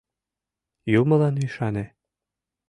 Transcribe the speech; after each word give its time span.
Юмылан 0.99 1.35
ӱшане. 1.45 1.85